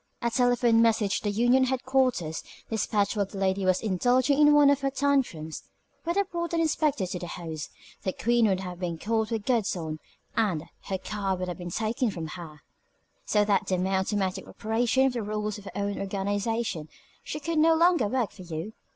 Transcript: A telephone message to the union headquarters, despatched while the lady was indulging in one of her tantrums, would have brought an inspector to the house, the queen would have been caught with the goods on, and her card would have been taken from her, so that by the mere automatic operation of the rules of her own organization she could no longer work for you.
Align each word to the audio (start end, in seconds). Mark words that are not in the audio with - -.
A 0.23 0.31
telephone 0.31 0.81
message 0.81 1.19
to 1.19 1.25
the 1.25 1.29
union 1.29 1.65
headquarters, 1.65 2.43
despatched 2.71 3.15
while 3.15 3.27
the 3.27 3.37
lady 3.37 3.65
was 3.65 3.81
indulging 3.81 4.39
in 4.39 4.51
one 4.51 4.71
of 4.71 4.81
her 4.81 4.89
tantrums, 4.89 5.61
would 6.05 6.15
have 6.15 6.31
brought 6.31 6.53
an 6.53 6.59
inspector 6.59 7.05
to 7.05 7.19
the 7.19 7.27
house, 7.27 7.69
the 8.01 8.11
queen 8.11 8.47
would 8.47 8.61
have 8.61 8.79
been 8.79 8.97
caught 8.97 9.29
with 9.29 9.45
the 9.45 9.53
goods 9.53 9.75
on, 9.77 9.99
and 10.35 10.63
her 10.85 10.97
card 10.97 11.37
would 11.37 11.49
have 11.49 11.59
been 11.59 11.69
taken 11.69 12.09
from 12.09 12.29
her, 12.29 12.61
so 13.25 13.45
that 13.45 13.67
by 13.67 13.75
the 13.75 13.77
mere 13.77 13.99
automatic 13.99 14.47
operation 14.47 15.05
of 15.05 15.13
the 15.13 15.21
rules 15.21 15.59
of 15.59 15.65
her 15.65 15.71
own 15.77 15.99
organization 15.99 16.89
she 17.23 17.39
could 17.39 17.59
no 17.59 17.75
longer 17.75 18.07
work 18.07 18.31
for 18.31 18.41
you. 18.41 18.73